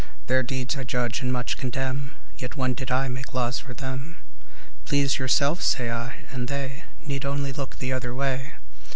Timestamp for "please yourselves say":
4.83-5.91